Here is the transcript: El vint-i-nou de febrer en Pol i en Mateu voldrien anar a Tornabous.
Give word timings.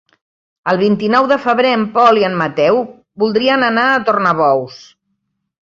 El 0.71 0.79
vint-i-nou 0.83 1.27
de 1.31 1.37
febrer 1.43 1.73
en 1.81 1.83
Pol 1.99 2.21
i 2.23 2.25
en 2.31 2.39
Mateu 2.41 2.81
voldrien 3.25 3.69
anar 3.71 3.87
a 3.93 4.03
Tornabous. 4.11 4.83